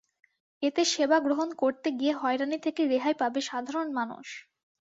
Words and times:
এতে 0.63 0.81
সেবা 0.93 1.17
গ্রহণ 1.19 1.49
করতে 1.53 1.87
গিয়ে 1.99 2.13
হয়রানি 2.13 2.57
থেকে 2.57 2.81
রেহাই 2.87 3.15
পাবে 3.21 3.39
সাধারণ 3.49 3.87
মানুষ। 3.91 4.27